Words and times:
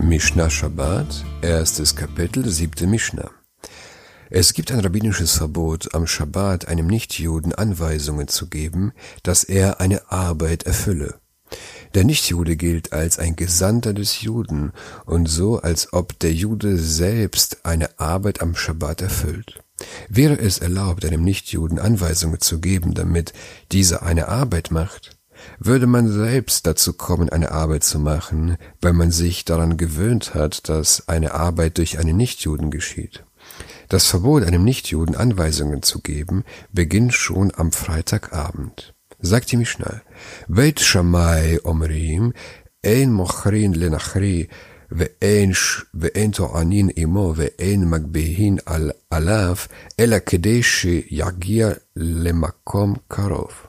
Mishnah 0.00 0.48
Shabbat, 0.48 1.24
erstes 1.42 1.96
Kapitel, 1.96 2.48
siebte 2.48 2.86
Mishnah. 2.86 3.30
Es 4.30 4.54
gibt 4.54 4.70
ein 4.70 4.78
rabbinisches 4.78 5.32
Verbot, 5.32 5.92
am 5.92 6.06
Shabbat 6.06 6.68
einem 6.68 6.86
Nichtjuden 6.86 7.52
Anweisungen 7.52 8.28
zu 8.28 8.48
geben, 8.48 8.92
dass 9.24 9.42
er 9.42 9.80
eine 9.80 10.10
Arbeit 10.10 10.62
erfülle. 10.62 11.18
Der 11.94 12.04
Nichtjude 12.04 12.56
gilt 12.56 12.92
als 12.92 13.18
ein 13.18 13.34
Gesandter 13.34 13.92
des 13.92 14.22
Juden 14.22 14.72
und 15.04 15.26
so, 15.26 15.58
als 15.60 15.92
ob 15.92 16.18
der 16.20 16.32
Jude 16.32 16.78
selbst 16.78 17.66
eine 17.66 17.98
Arbeit 17.98 18.40
am 18.40 18.54
Schabbat 18.54 19.02
erfüllt. 19.02 19.60
Wäre 20.08 20.38
es 20.38 20.58
erlaubt, 20.58 21.04
einem 21.04 21.24
Nichtjuden 21.24 21.80
Anweisungen 21.80 22.40
zu 22.40 22.60
geben, 22.60 22.94
damit 22.94 23.32
dieser 23.72 24.04
eine 24.04 24.28
Arbeit 24.28 24.70
macht, 24.70 25.17
würde 25.59 25.87
man 25.87 26.07
selbst 26.11 26.65
dazu 26.67 26.93
kommen, 26.93 27.29
eine 27.29 27.51
Arbeit 27.51 27.83
zu 27.83 27.99
machen, 27.99 28.57
weil 28.81 28.93
man 28.93 29.11
sich 29.11 29.45
daran 29.45 29.77
gewöhnt 29.77 30.33
hat, 30.33 30.69
dass 30.69 31.07
eine 31.07 31.33
Arbeit 31.33 31.77
durch 31.77 31.99
einen 31.99 32.17
Nichtjuden 32.17 32.71
geschieht. 32.71 33.23
Das 33.89 34.07
Verbot, 34.07 34.43
einem 34.43 34.63
Nichtjuden 34.63 35.15
Anweisungen 35.15 35.81
zu 35.81 35.99
geben, 36.01 36.43
beginnt 36.71 37.13
schon 37.13 37.51
am 37.55 37.71
Freitagabend. 37.71 38.93
Sagt 39.19 39.51
die 39.51 39.57
Mishnah, 39.57 40.01
Beit 40.47 40.79
Shammai 40.79 41.59
Omrim, 41.63 42.33
Ein 42.85 43.13
Mochrin 43.13 43.73
Lenachri, 43.73 44.49
ואין 45.93 46.31
טוענין 46.31 46.89
עמו 46.95 47.33
ואין 47.35 47.89
מגביהין 47.89 48.57
עליו, 49.09 49.55
אלא 49.99 50.17
כדי 50.25 50.63
שיגיע 50.63 51.69
למקום 51.95 52.93
קרוב. 53.07 53.67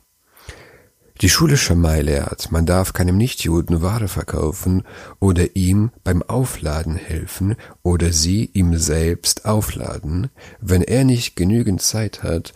die 1.21 1.27
Schule 1.27 1.57
Schamai 1.57 2.01
lehrt, 2.01 2.49
man 2.49 2.65
darf 2.65 2.93
keinem 2.93 3.17
Nichtjuden 3.17 3.81
Ware 3.81 4.07
verkaufen 4.07 4.83
oder 5.19 5.53
ihm 5.57 5.91
beim 6.05 6.23
Aufladen 6.23 6.95
helfen 6.95 7.57
oder 7.83 8.13
sie 8.13 8.45
ihm 8.53 8.77
selbst 8.77 9.43
aufladen, 9.43 10.29
wenn 10.61 10.81
er 10.81 11.03
nicht 11.03 11.35
genügend 11.35 11.81
Zeit 11.81 12.23
hat, 12.23 12.53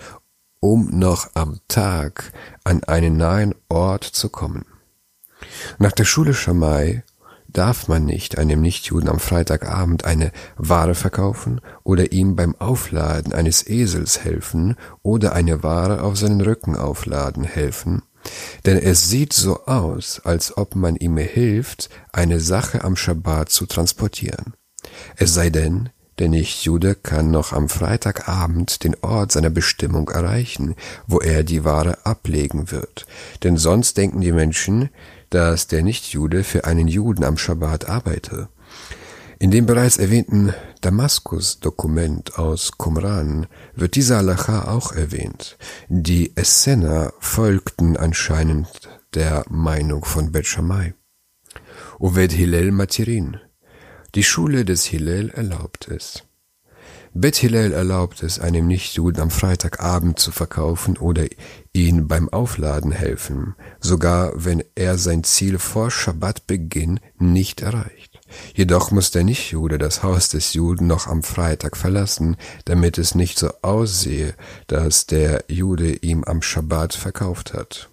um 0.62 0.98
noch 0.98 1.32
am 1.34 1.60
Tag 1.68 2.32
an 2.64 2.86
einen 2.86 3.18
nahen 3.18 3.54
Ort 3.68 4.06
zu 4.06 4.30
kommen. 4.30 4.64
Nach 5.78 5.92
der 5.92 6.06
Schule 6.06 6.34
Schamai 6.34 7.04
darf 7.50 7.90
man 7.90 8.06
nicht 8.06 8.38
einem 8.38 8.62
Nichtjuden 8.62 9.10
am 9.10 9.20
Freitagabend 9.20 10.06
eine 10.06 10.32
Ware 10.56 10.96
verkaufen 10.96 11.60
oder 11.84 12.14
ihm 12.14 12.38
beim 12.38 12.56
Aufladen 12.56 13.34
eines 13.34 13.68
Esels 13.68 14.24
helfen 14.24 14.78
oder 15.02 15.34
eine 15.34 15.64
Ware 15.64 16.02
auf 16.02 16.18
seinen 16.18 16.40
Rücken 16.40 16.78
aufladen 16.78 17.44
helfen, 17.44 18.04
denn 18.66 18.78
es 18.78 19.10
sieht 19.10 19.34
so 19.34 19.66
aus, 19.66 20.22
als 20.24 20.58
ob 20.58 20.76
man 20.76 20.96
ihm 20.96 21.18
hilft, 21.18 21.90
eine 22.12 22.40
Sache 22.40 22.84
am 22.84 22.96
Schabbat 22.96 23.50
zu 23.50 23.66
transportieren. 23.66 24.54
Es 25.18 25.34
sei 25.34 25.50
denn, 25.50 25.90
der 26.20 26.30
Nichtjude 26.30 26.94
kann 26.94 27.32
noch 27.32 27.54
am 27.54 27.70
Freitagabend 27.70 28.84
den 28.84 28.96
Ort 29.02 29.32
seiner 29.32 29.50
Bestimmung 29.50 30.10
erreichen, 30.10 30.76
wo 31.08 31.20
er 31.20 31.44
die 31.44 31.66
Ware 31.66 32.06
ablegen 32.06 32.70
wird. 32.72 33.08
Denn 33.42 33.58
sonst 33.58 33.98
denken 33.98 34.22
die 34.22 34.32
Menschen, 34.32 34.90
dass 35.32 35.66
der 35.66 35.82
Nichtjude 35.82 36.44
für 36.44 36.66
einen 36.66 36.88
Juden 36.88 37.24
am 37.24 37.38
Schabbat 37.38 37.90
arbeite. 37.90 38.50
In 39.44 39.52
dem 39.52 39.66
bereits 39.66 39.98
erwähnten 39.98 40.54
Damaskus-Dokument 40.80 42.40
aus 42.40 42.78
Qumran 42.78 43.48
wird 43.76 43.96
dieser 43.96 44.16
Halacha 44.16 44.70
auch 44.70 44.94
erwähnt. 44.94 45.58
Die 45.90 46.32
Essener 46.38 47.12
folgten 47.20 47.98
anscheinend 47.98 48.70
der 49.14 49.44
Meinung 49.50 50.06
von 50.06 50.32
Bet 50.32 50.48
Shammai. 50.48 50.94
Oved 52.00 52.32
Hillel 52.32 52.72
Matirin. 52.72 53.36
Die 54.16 54.24
Schule 54.24 54.64
des 54.64 54.86
Hillel 54.86 55.30
erlaubt 55.32 55.90
es. 55.90 56.24
Bet 57.14 57.36
Hillel 57.36 57.74
erlaubt 57.74 58.24
es, 58.24 58.40
einem 58.40 58.68
Nichtjuden 58.68 59.22
am 59.22 59.30
Freitagabend 59.30 60.20
zu 60.20 60.32
verkaufen 60.32 60.96
oder 60.96 61.26
ihn 61.74 62.08
beim 62.08 62.30
Aufladen 62.30 62.94
helfen, 62.94 63.56
sogar 63.82 64.32
wenn 64.36 64.64
er 64.76 64.98
sein 64.98 65.26
Ziel 65.26 65.60
vor 65.60 65.92
Schabbatbeginn 65.92 67.02
nicht 67.18 67.60
erreicht. 67.60 68.13
Jedoch 68.54 68.92
muss 68.92 69.12
der 69.12 69.24
Nichtjude 69.24 69.78
das 69.78 70.04
Haus 70.04 70.30
des 70.30 70.54
Juden 70.54 70.88
noch 70.88 71.08
am 71.08 71.24
Freitag 71.24 71.78
verlassen, 71.78 72.38
damit 72.66 72.98
es 72.98 73.16
nicht 73.16 73.38
so 73.38 73.52
aussehe, 73.62 74.36
dass 74.68 75.06
der 75.06 75.46
Jude 75.48 75.96
ihm 75.98 76.24
am 76.24 76.42
Schabbat 76.42 76.94
verkauft 76.94 77.54
hat. 77.54 77.90